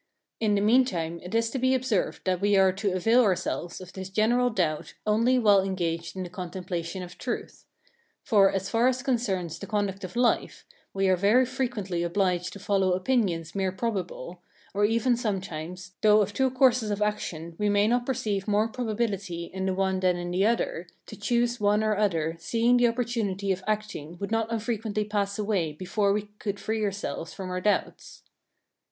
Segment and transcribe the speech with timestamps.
[0.39, 3.93] In the meantime, it is to be observed that we are to avail ourselves of
[3.93, 7.65] this general doubt only while engaged in the contemplation of truth.
[8.23, 12.59] For, as far as concerns the conduct of life, we are very frequently obliged to
[12.59, 14.41] follow opinions merely probable,
[14.73, 19.51] or even sometimes, though of two courses of action we may not perceive more probability
[19.53, 23.51] in the one than in the other, to choose one or other, seeing the opportunity
[23.51, 28.23] of acting would not unfrequently pass away before we could free ourselves from our doubts.